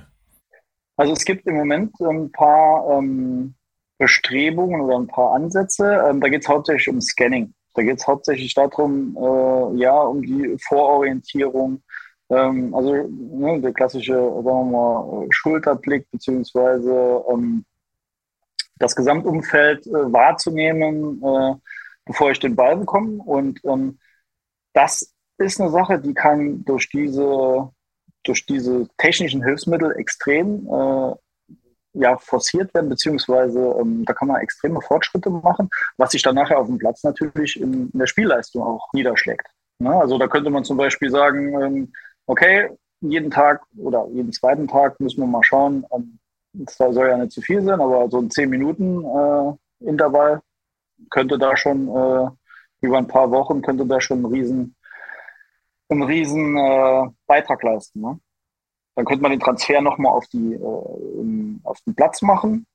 [0.97, 3.53] Also es gibt im Moment ein paar ähm,
[3.97, 6.05] Bestrebungen oder ein paar Ansätze.
[6.07, 7.53] Ähm, da geht es hauptsächlich um Scanning.
[7.73, 11.83] Da geht es hauptsächlich darum, äh, ja, um die Vororientierung.
[12.29, 17.65] Ähm, also ne, der klassische, sagen wir mal, Schulterblick beziehungsweise ähm,
[18.79, 21.55] das Gesamtumfeld äh, wahrzunehmen, äh,
[22.05, 23.21] bevor ich den Ball bekomme.
[23.23, 23.99] Und ähm,
[24.73, 27.69] das ist eine Sache, die kann durch diese,
[28.23, 31.13] durch diese technischen Hilfsmittel extrem äh,
[31.93, 36.59] ja, forciert werden, beziehungsweise ähm, da kann man extreme Fortschritte machen, was sich dann nachher
[36.59, 39.47] auf dem Platz natürlich in, in der Spielleistung auch niederschlägt.
[39.79, 39.95] Ne?
[39.95, 41.93] Also da könnte man zum Beispiel sagen, ähm,
[42.25, 42.69] okay,
[43.01, 46.19] jeden Tag oder jeden zweiten Tag müssen wir mal schauen, ähm,
[46.53, 50.41] das soll ja nicht zu viel sein, aber so ein 10 Minuten äh, Intervall
[51.09, 52.29] könnte da schon äh,
[52.81, 54.75] über ein paar Wochen könnte da schon einen riesen,
[55.89, 58.01] einen riesen äh, Beitrag leisten.
[58.01, 58.19] Ne?
[58.95, 60.59] Dann könnte man den Transfer nochmal auf, die, äh,
[61.63, 62.65] auf den Platz machen.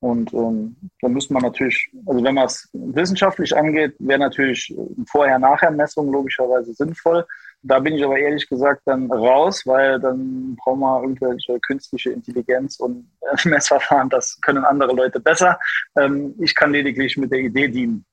[0.00, 4.74] Und ähm, dann müsste man natürlich, also wenn man es wissenschaftlich angeht, wäre natürlich
[5.08, 7.24] Vorher-Nachher-Messung logischerweise sinnvoll.
[7.62, 12.78] Da bin ich aber ehrlich gesagt dann raus, weil dann brauchen wir irgendwelche künstliche Intelligenz
[12.78, 14.10] und äh, Messverfahren.
[14.10, 15.58] Das können andere Leute besser.
[15.98, 18.04] Ähm, ich kann lediglich mit der Idee dienen.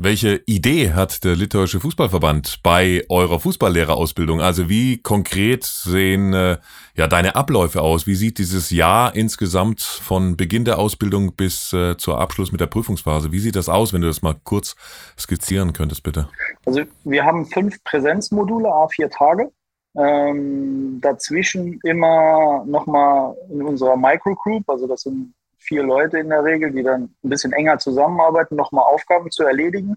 [0.00, 4.40] Welche Idee hat der litauische Fußballverband bei eurer Fußballlehrerausbildung?
[4.40, 6.58] Also wie konkret sehen äh,
[6.94, 8.06] ja deine Abläufe aus?
[8.06, 12.68] Wie sieht dieses Jahr insgesamt von Beginn der Ausbildung bis äh, zur Abschluss mit der
[12.68, 13.32] Prüfungsphase?
[13.32, 14.76] Wie sieht das aus, wenn du das mal kurz
[15.18, 16.28] skizzieren könntest, bitte?
[16.64, 19.50] Also wir haben fünf Präsenzmodule, a vier Tage.
[19.96, 26.72] Ähm, dazwischen immer nochmal in unserer Microgroup, also das sind vier Leute in der Regel,
[26.72, 29.96] die dann ein bisschen enger zusammenarbeiten, nochmal Aufgaben zu erledigen,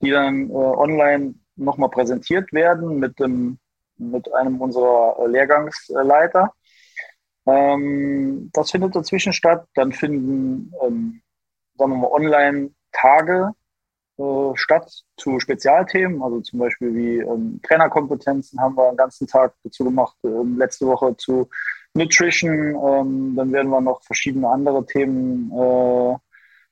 [0.00, 3.58] die dann äh, online nochmal präsentiert werden mit, dem,
[3.96, 6.52] mit einem unserer Lehrgangsleiter.
[7.46, 9.66] Ähm, das findet dazwischen statt.
[9.74, 11.22] Dann finden, ähm,
[11.76, 13.52] sagen wir mal, Online-Tage
[14.18, 19.54] äh, statt zu Spezialthemen, also zum Beispiel wie ähm, Trainerkompetenzen haben wir den ganzen Tag
[19.62, 21.48] dazu gemacht, ähm, letzte Woche zu
[21.98, 26.16] Nutrition, ähm, dann werden wir noch verschiedene andere Themen äh,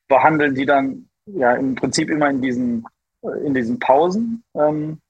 [0.09, 2.85] behandeln, die dann ja im Prinzip immer in diesen,
[3.45, 5.01] in diesen Pausen ähm,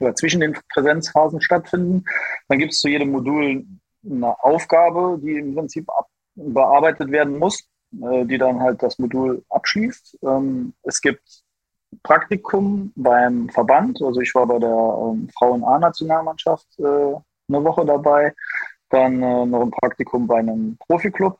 [0.00, 2.04] oder zwischen den Präsenzphasen stattfinden.
[2.48, 3.66] Dann gibt es zu jedem Modul
[4.04, 5.86] eine Aufgabe, die im Prinzip
[6.34, 7.68] bearbeitet werden muss,
[8.00, 10.18] äh, die dann halt das Modul abschließt.
[10.22, 11.42] Ähm, es gibt
[12.02, 14.00] Praktikum beim Verband.
[14.02, 18.32] Also ich war bei der ähm, Frauen-A-Nationalmannschaft äh, eine Woche dabei.
[18.90, 21.38] Dann äh, noch ein Praktikum bei einem Profiklub.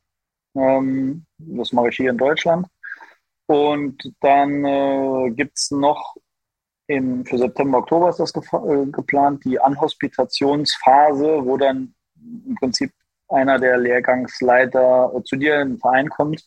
[0.54, 2.66] Ähm, das mache ich hier in Deutschland.
[3.46, 6.16] Und dann äh, gibt es noch
[6.86, 11.94] im, für September, Oktober ist das äh, geplant, die Anhospitationsphase, wo dann
[12.46, 12.92] im Prinzip
[13.28, 16.44] einer der Lehrgangsleiter zu dir in den Verein kommt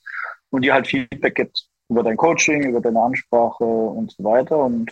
[0.49, 4.57] und dir halt Feedback gibt über dein Coaching, über deine Ansprache und so weiter.
[4.57, 4.91] Und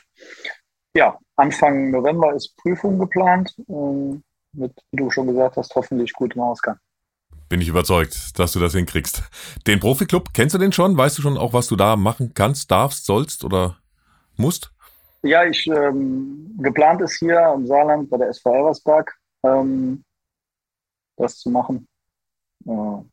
[0.95, 6.41] ja, Anfang November ist Prüfung geplant, ähm, mit, wie du schon gesagt hast, hoffentlich gutem
[6.41, 6.77] Ausgang.
[7.49, 9.23] Bin ich überzeugt, dass du das hinkriegst.
[9.67, 10.95] Den Profiklub, kennst du den schon?
[10.95, 13.77] Weißt du schon auch, was du da machen kannst, darfst, sollst oder
[14.37, 14.71] musst?
[15.23, 20.03] Ja, ich ähm, geplant ist hier im Saarland bei der SV Elversberg ähm,
[21.17, 21.87] das zu machen.
[22.65, 23.03] Äh,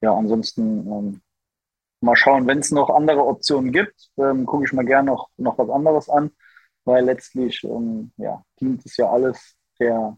[0.00, 1.20] ja, ansonsten ähm,
[2.00, 5.58] mal schauen, wenn es noch andere Optionen gibt, ähm, gucke ich mal gerne noch, noch
[5.58, 6.30] was anderes an,
[6.84, 10.16] weil letztlich ähm, ja, dient es ja alles der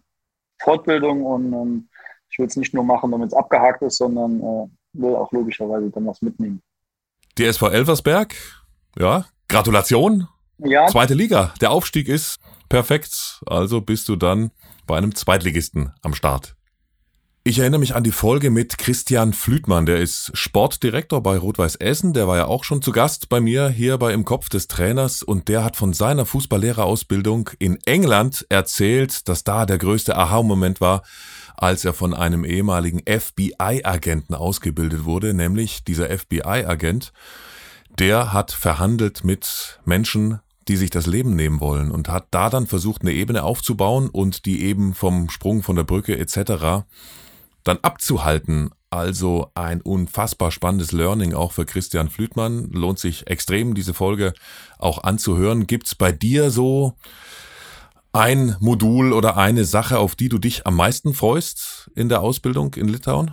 [0.62, 1.88] Fortbildung und ähm,
[2.30, 5.90] ich will es nicht nur machen, damit es abgehakt ist, sondern äh, will auch logischerweise
[5.90, 6.62] dann was mitnehmen.
[7.38, 8.34] Die SV Elversberg,
[8.98, 10.28] ja, Gratulation.
[10.58, 10.86] Ja.
[10.88, 11.54] Zweite Liga.
[11.60, 13.40] Der Aufstieg ist perfekt.
[13.46, 14.50] Also bist du dann
[14.86, 16.54] bei einem Zweitligisten am Start.
[17.42, 22.12] Ich erinnere mich an die Folge mit Christian Flütmann, der ist Sportdirektor bei Rot-Weiß Essen,
[22.12, 25.22] der war ja auch schon zu Gast bei mir hier bei Im Kopf des Trainers.
[25.22, 31.02] Und der hat von seiner Fußballlehrerausbildung in England erzählt, dass da der größte Aha-Moment war,
[31.56, 37.14] als er von einem ehemaligen FBI-Agenten ausgebildet wurde, nämlich dieser FBI-Agent,
[37.98, 42.66] der hat verhandelt mit Menschen, die sich das Leben nehmen wollen und hat da dann
[42.66, 46.84] versucht, eine Ebene aufzubauen und die eben vom Sprung von der Brücke etc
[47.64, 48.70] dann abzuhalten.
[48.90, 52.70] Also ein unfassbar spannendes Learning auch für Christian Flütmann.
[52.72, 54.32] Lohnt sich extrem, diese Folge
[54.78, 55.66] auch anzuhören.
[55.66, 56.94] Gibt's bei dir so
[58.12, 62.74] ein Modul oder eine Sache, auf die du dich am meisten freust in der Ausbildung
[62.74, 63.32] in Litauen?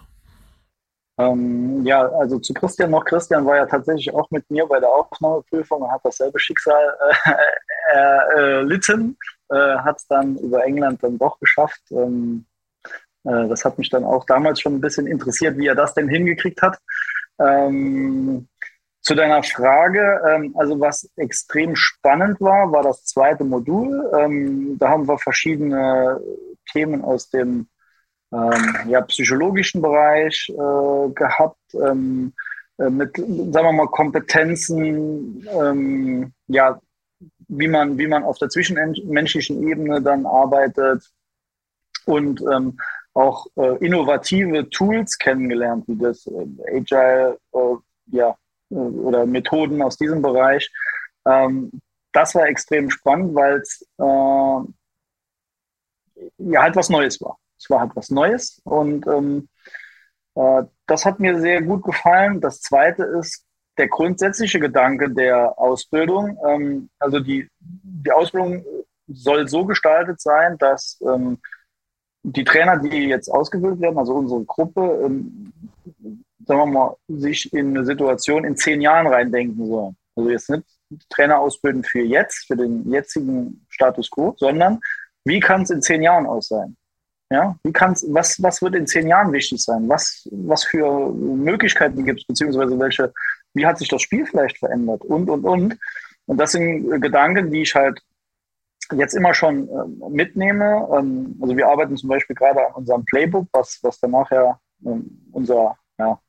[1.19, 3.03] Ähm, ja, also zu Christian noch.
[3.03, 6.95] Christian war ja tatsächlich auch mit mir bei der Aufnahmeprüfung und hat dasselbe Schicksal
[7.93, 7.97] äh,
[8.35, 9.17] erlitten,
[9.49, 11.81] äh, hat es dann über England dann doch geschafft.
[11.89, 12.45] Ähm,
[13.27, 16.09] äh, das hat mich dann auch damals schon ein bisschen interessiert, wie er das denn
[16.09, 16.77] hingekriegt hat.
[17.39, 18.47] Ähm,
[19.01, 24.11] zu deiner Frage, ähm, also was extrem spannend war, war das zweite Modul.
[24.17, 26.19] Ähm, da haben wir verschiedene
[26.71, 27.67] Themen aus dem
[28.33, 32.33] ähm, ja, psychologischen Bereich äh, gehabt, ähm,
[32.77, 36.79] äh, mit, sagen wir mal, Kompetenzen, ähm, ja,
[37.47, 41.09] wie man, wie man auf der zwischenmenschlichen Ebene dann arbeitet
[42.05, 42.77] und ähm,
[43.17, 47.75] auch äh, innovative Tools kennengelernt, wie das äh, Agile äh,
[48.11, 48.37] ja,
[48.69, 50.71] äh, oder Methoden aus diesem Bereich.
[51.25, 51.71] Ähm,
[52.13, 54.61] das war extrem spannend, weil es äh,
[56.37, 57.37] ja halt was Neues war.
[57.57, 59.49] Es war halt was Neues und ähm,
[60.35, 62.39] äh, das hat mir sehr gut gefallen.
[62.39, 63.43] Das zweite ist
[63.79, 66.37] der grundsätzliche Gedanke der Ausbildung.
[66.47, 68.63] Ähm, also die, die Ausbildung
[69.07, 71.39] soll so gestaltet sein, dass ähm,
[72.31, 75.53] die Trainer, die jetzt ausgewählt werden, also unsere Gruppe, ähm,
[76.45, 79.95] sagen wir mal, sich in eine Situation in zehn Jahren reindenken sollen.
[80.15, 80.65] Also jetzt nicht
[81.09, 84.79] Trainer ausbilden für jetzt, für den jetzigen Status quo, sondern
[85.23, 86.75] wie kann es in zehn Jahren aus sein?
[87.29, 89.87] Ja, wie kann's, was, was wird in zehn Jahren wichtig sein?
[89.87, 93.13] Was, was für Möglichkeiten gibt es, beziehungsweise welche,
[93.53, 95.03] wie hat sich das Spiel vielleicht verändert?
[95.03, 95.77] Und, und, und.
[96.25, 98.01] Und das sind Gedanken, die ich halt
[98.95, 100.87] jetzt immer schon äh, mitnehme.
[100.97, 105.29] Ähm, also wir arbeiten zum Beispiel gerade an unserem Playbook, was, was dann nachher ähm,
[105.31, 106.19] unser, ja,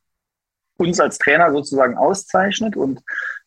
[0.78, 2.76] uns als Trainer sozusagen auszeichnet.
[2.76, 3.02] Und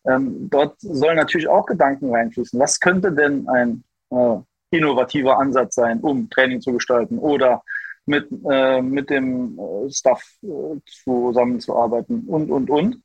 [0.05, 2.59] ähm, dort sollen natürlich auch Gedanken reinfließen.
[2.59, 4.37] Was könnte denn ein äh,
[4.71, 7.63] innovativer Ansatz sein, um Training zu gestalten oder
[8.05, 13.03] mit, äh, mit dem äh, Staff äh, zusammenzuarbeiten und, und, und.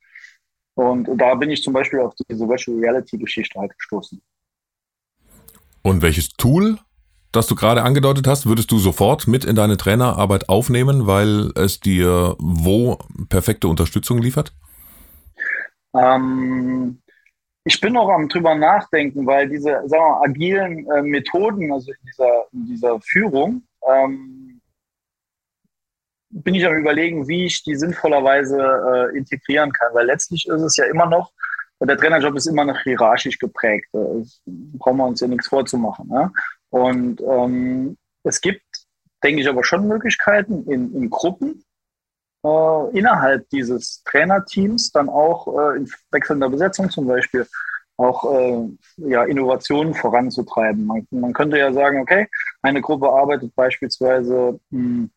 [0.74, 4.20] Und da bin ich zum Beispiel auf diese Virtual Reality Geschichte halt gestoßen.
[5.87, 6.81] Und welches Tool,
[7.31, 11.79] das du gerade angedeutet hast, würdest du sofort mit in deine Trainerarbeit aufnehmen, weil es
[11.79, 14.53] dir wo perfekte Unterstützung liefert?
[15.94, 17.01] Ähm,
[17.62, 21.92] ich bin noch am drüber nachdenken, weil diese sagen wir mal, agilen äh, Methoden, also
[21.92, 24.61] in dieser, in dieser Führung, ähm,
[26.31, 28.59] bin ich am überlegen, wie ich die sinnvollerweise
[29.14, 29.94] äh, integrieren kann.
[29.94, 31.31] Weil letztlich ist es ja immer noch
[31.80, 33.88] der Trainerjob ist immer noch hierarchisch geprägt.
[33.92, 36.08] Das brauchen wir uns ja nichts vorzumachen.
[36.08, 36.32] Ne?
[36.70, 38.62] Und ähm, es gibt,
[39.22, 41.64] denke ich, aber schon Möglichkeiten in, in Gruppen
[42.44, 47.46] äh, innerhalb dieses Trainerteams dann auch äh, in wechselnder Besetzung zum Beispiel
[47.98, 50.84] auch äh, ja, Innovationen voranzutreiben.
[50.84, 52.28] Man, man, könnte ja sagen, okay,
[52.62, 55.08] eine Gruppe arbeitet beispielsweise mh,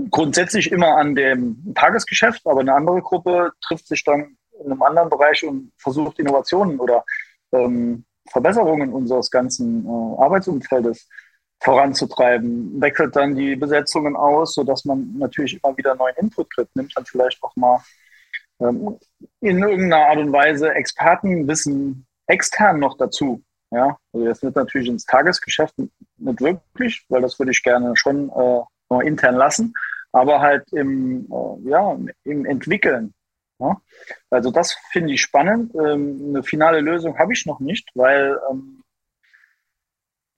[0.00, 4.82] hm, grundsätzlich immer an dem Tagesgeschäft, aber eine andere Gruppe trifft sich dann in einem
[4.82, 7.04] anderen Bereich und versucht Innovationen oder
[7.52, 11.08] ähm, Verbesserungen unseres ganzen äh, Arbeitsumfeldes
[11.60, 16.92] voranzutreiben, wechselt dann die Besetzungen aus, sodass man natürlich immer wieder neuen Input kriegt, nimmt
[16.96, 17.80] dann vielleicht auch mal
[18.60, 18.98] ähm,
[19.40, 23.42] in irgendeiner Art und Weise Expertenwissen extern noch dazu.
[23.70, 28.30] Ja, also jetzt nicht natürlich ins Tagesgeschäft nicht wirklich, weil das würde ich gerne schon
[28.30, 29.74] äh, intern lassen,
[30.12, 33.12] aber halt im, äh, ja, im Entwickeln.
[33.58, 33.80] Ja?
[34.30, 35.74] Also das finde ich spannend.
[35.74, 38.82] Ähm, eine finale Lösung habe ich noch nicht, weil ähm,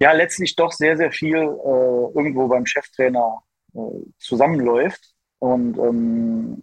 [0.00, 3.42] ja letztlich doch sehr, sehr viel äh, irgendwo beim Cheftrainer
[3.74, 3.78] äh,
[4.18, 5.14] zusammenläuft.
[5.38, 6.62] Und ähm,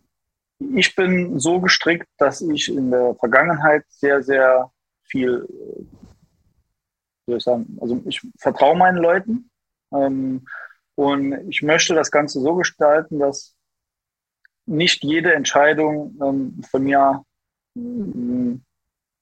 [0.59, 4.71] ich bin so gestrickt, dass ich in der Vergangenheit sehr, sehr
[5.03, 5.47] viel,
[7.25, 9.49] soll ich sagen, also ich vertraue meinen Leuten
[9.93, 10.47] ähm,
[10.95, 13.56] und ich möchte das Ganze so gestalten, dass
[14.67, 17.23] nicht jede Entscheidung ähm, von mir
[17.75, 18.63] ähm,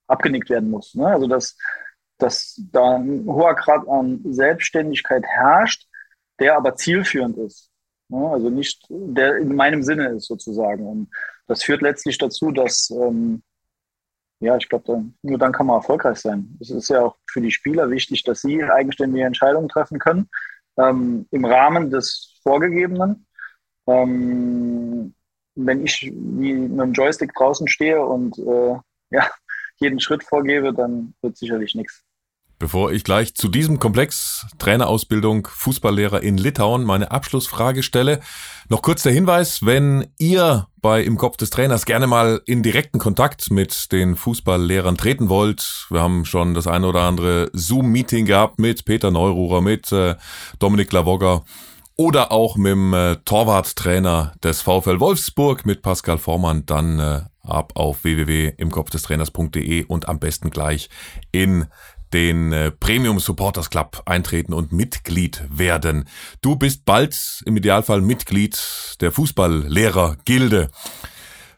[0.07, 0.95] abgenickt werden muss.
[0.95, 1.07] Ne?
[1.07, 1.57] Also dass,
[2.17, 5.87] dass da ein hoher Grad an Selbstständigkeit herrscht,
[6.39, 7.69] der aber zielführend ist.
[8.09, 8.29] Ne?
[8.29, 10.85] Also nicht, der in meinem Sinne ist sozusagen.
[10.85, 11.09] Und
[11.47, 13.43] das führt letztlich dazu, dass, ähm,
[14.39, 16.57] ja, ich glaube, nur dann kann man erfolgreich sein.
[16.59, 20.29] Es ist ja auch für die Spieler wichtig, dass sie eigenständige Entscheidungen treffen können,
[20.77, 23.25] ähm, im Rahmen des Vorgegebenen.
[23.87, 25.14] Ähm,
[25.55, 28.75] wenn ich wie mit dem Joystick draußen stehe und äh,
[29.11, 29.29] ja,
[29.77, 32.03] jeden Schritt vorgebe, dann wird sicherlich nichts.
[32.57, 38.21] Bevor ich gleich zu diesem Komplex Trainerausbildung Fußballlehrer in Litauen meine Abschlussfrage stelle,
[38.69, 42.97] noch kurz der Hinweis, wenn ihr bei Im Kopf des Trainers gerne mal in direkten
[42.97, 48.57] Kontakt mit den Fußballlehrern treten wollt, wir haben schon das eine oder andere Zoom-Meeting gehabt
[48.57, 50.15] mit Peter Neururer, mit äh,
[50.57, 51.43] Dominik Lavogger
[51.97, 57.73] oder auch mit dem äh, Torwarttrainer des VfL Wolfsburg mit Pascal Vormann, dann äh, ab
[57.75, 60.89] auf www.imkopfdestrainers.de und am besten gleich
[61.31, 61.67] in
[62.13, 66.07] den äh, Premium Supporters Club eintreten und Mitglied werden.
[66.41, 68.57] Du bist bald im Idealfall Mitglied
[69.01, 70.69] der Fußballlehrer-Gilde.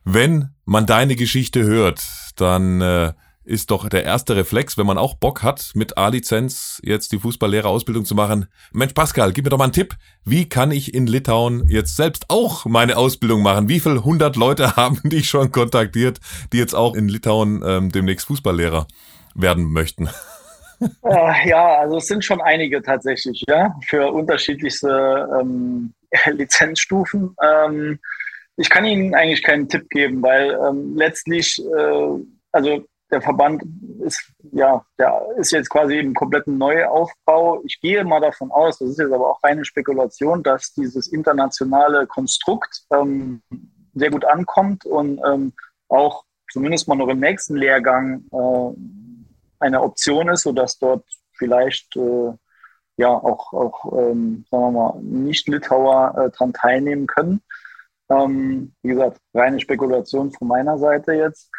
[0.04, 2.02] Wenn man deine Geschichte hört,
[2.36, 3.14] dann äh,
[3.48, 8.04] ist doch der erste Reflex, wenn man auch Bock hat, mit A-Lizenz jetzt die Fußballlehrerausbildung
[8.04, 8.48] zu machen.
[8.74, 9.96] Mensch, Pascal, gib mir doch mal einen Tipp.
[10.26, 13.70] Wie kann ich in Litauen jetzt selbst auch meine Ausbildung machen?
[13.70, 16.20] Wie viele hundert Leute haben dich schon kontaktiert,
[16.52, 18.86] die jetzt auch in Litauen ähm, demnächst Fußballlehrer
[19.34, 20.10] werden möchten?
[20.82, 20.90] Äh,
[21.50, 25.94] ja, also es sind schon einige tatsächlich, ja, für unterschiedlichste ähm,
[26.32, 27.34] Lizenzstufen.
[27.42, 28.00] Ähm,
[28.58, 33.64] ich kann Ihnen eigentlich keinen Tipp geben, weil ähm, letztlich, äh, also der Verband
[34.02, 37.62] ist ja, der ist jetzt quasi im kompletten Neuaufbau.
[37.64, 42.06] Ich gehe mal davon aus, das ist jetzt aber auch reine Spekulation, dass dieses internationale
[42.08, 43.42] Konstrukt ähm,
[43.94, 45.54] sehr gut ankommt und ähm,
[45.88, 48.76] auch zumindest mal noch im nächsten Lehrgang äh,
[49.60, 52.34] eine Option ist, sodass dort vielleicht äh,
[52.98, 57.42] ja auch, auch ähm, sagen wir mal, Nicht-Litauer äh, daran teilnehmen können.
[58.10, 61.50] Ähm, wie gesagt, reine Spekulation von meiner Seite jetzt.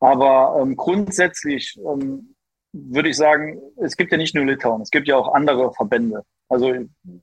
[0.00, 2.34] Aber ähm, grundsätzlich ähm,
[2.72, 6.22] würde ich sagen, es gibt ja nicht nur Litauen, es gibt ja auch andere Verbände.
[6.48, 6.72] Also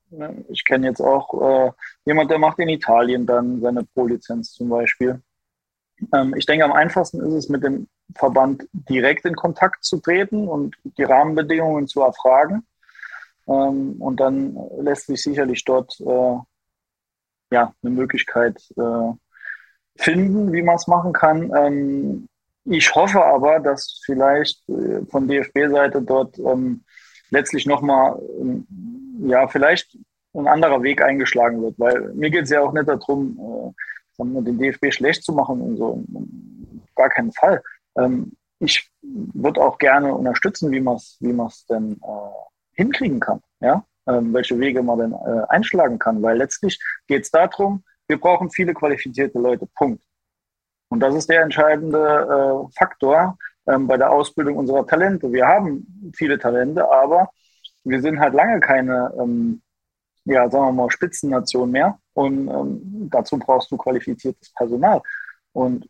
[0.10, 1.72] ne, ich kenne jetzt auch äh,
[2.06, 5.22] jemand, der macht in Italien dann seine Pro-Lizenz zum Beispiel.
[6.14, 10.48] Ähm, ich denke, am einfachsten ist es, mit dem Verband direkt in Kontakt zu treten
[10.48, 12.66] und die Rahmenbedingungen zu erfragen.
[13.48, 16.38] Ähm, und dann lässt sich sicherlich dort äh,
[17.52, 19.14] ja, eine Möglichkeit äh,
[19.96, 21.52] finden, wie man es machen kann.
[21.56, 22.28] Ähm,
[22.66, 26.84] ich hoffe aber, dass vielleicht äh, von DFB-Seite dort ähm,
[27.30, 28.68] letztlich nochmal, ähm,
[29.28, 29.98] ja, vielleicht
[30.34, 33.74] ein anderer Weg eingeschlagen wird, weil mir geht es ja auch nicht darum,
[34.18, 36.04] äh, den DFB schlecht zu machen und so.
[36.96, 37.62] Gar keinen Fall.
[37.98, 41.36] Ähm, ich würde auch gerne unterstützen, wie man es wie
[41.70, 46.80] denn äh, hinkriegen kann, ja, ähm, welche Wege man denn äh, einschlagen kann, weil letztlich
[47.08, 50.04] geht es darum, wir brauchen viele qualifizierte Leute, Punkt.
[50.94, 55.34] Und das ist der entscheidende äh, Faktor ähm, bei der Ausbildung unserer Talente.
[55.34, 57.32] Wir haben viele Talente, aber
[57.84, 59.64] wir sind halt lange keine, ähm,
[60.26, 61.98] ja, sagen wir mal, Spitzennation mehr.
[62.14, 65.02] Und ähm, dazu brauchst du qualifiziertes Personal.
[65.52, 65.90] Und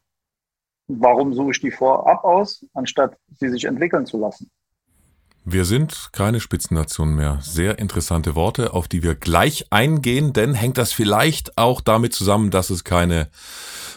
[0.87, 4.49] warum suche ich die vorab aus, anstatt sie sich entwickeln zu lassen?
[5.43, 7.39] Wir sind keine Spitzennation mehr.
[7.41, 12.49] Sehr interessante Worte, auf die wir gleich eingehen, denn hängt das vielleicht auch damit zusammen,
[12.49, 13.27] dass es keine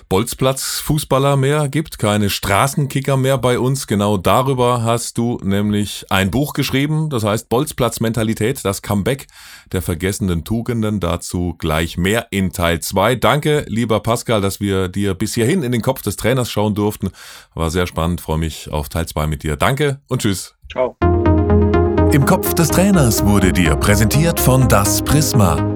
[0.08, 3.86] Bolzplatz-Fußballer mehr gibt, keine Straßenkicker mehr bei uns.
[3.86, 9.26] Genau darüber hast du nämlich ein Buch geschrieben, das heißt Bolzplatz-Mentalität, das Comeback
[9.72, 11.00] der vergessenen Tugenden.
[11.00, 13.16] Dazu gleich mehr in Teil 2.
[13.16, 17.10] Danke, lieber Pascal, dass wir dir bis hierhin in den Kopf des Trainers schauen durften.
[17.54, 19.56] War sehr spannend, freue mich auf Teil 2 mit dir.
[19.56, 20.54] Danke und tschüss.
[20.70, 20.96] Ciao.
[22.12, 25.75] Im Kopf des Trainers wurde dir präsentiert von Das Prisma.